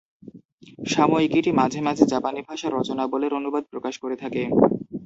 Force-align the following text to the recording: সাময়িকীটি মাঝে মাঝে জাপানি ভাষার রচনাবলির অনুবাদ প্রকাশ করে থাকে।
সাময়িকীটি 0.87 1.51
মাঝে 1.59 1.79
মাঝে 1.87 2.03
জাপানি 2.13 2.39
ভাষার 2.49 2.75
রচনাবলির 2.77 3.37
অনুবাদ 3.39 3.63
প্রকাশ 3.71 3.93
করে 4.03 4.15
থাকে। 4.23 4.43